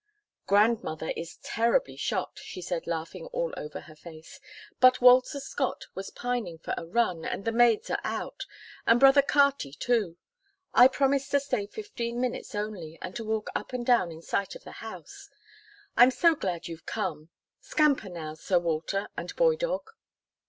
"Grandmother 0.47 1.11
is 1.15 1.37
terribly 1.43 1.95
shocked," 1.95 2.39
she 2.39 2.59
said 2.59 2.87
laughing 2.87 3.27
all 3.27 3.53
over 3.55 3.81
her 3.81 3.95
face, 3.95 4.39
"but 4.79 4.99
Walter 4.99 5.39
Scott 5.39 5.85
was 5.93 6.09
pining 6.09 6.57
for 6.57 6.73
a 6.75 6.87
run, 6.87 7.23
and 7.23 7.45
the 7.45 7.51
maids 7.51 7.87
are 7.91 8.01
out, 8.03 8.47
and 8.87 8.99
brother 8.99 9.21
Carty 9.21 9.71
too. 9.73 10.17
I 10.73 10.87
promised 10.87 11.29
to 11.29 11.39
stay 11.39 11.67
fifteen 11.67 12.19
minutes 12.19 12.55
only, 12.55 12.97
and 12.99 13.15
to 13.15 13.23
walk 13.23 13.49
up 13.53 13.73
and 13.73 13.85
down 13.85 14.11
in 14.11 14.23
sight 14.23 14.55
of 14.55 14.63
the 14.63 14.71
house. 14.81 15.29
I'm 15.95 16.09
so 16.09 16.33
glad 16.33 16.67
you've 16.67 16.87
come 16.87 17.29
scamper 17.59 18.09
now, 18.09 18.33
Sir 18.33 18.57
Walter 18.57 19.07
and 19.15 19.35
Boy 19.35 19.55
Dog." 19.55 19.91